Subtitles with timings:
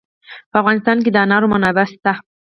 [0.51, 2.11] په افغانستان کې د انار منابع شته.